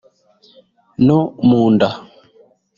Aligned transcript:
no 1.05 1.19
mu 1.47 1.61
nda 1.73 1.89